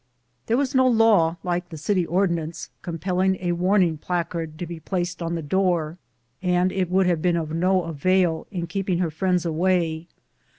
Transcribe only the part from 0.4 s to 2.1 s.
There was no law, like the city